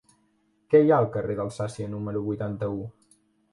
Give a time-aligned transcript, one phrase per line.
[0.73, 2.83] Què hi ha al carrer d'Alsàcia número vuitanta-u?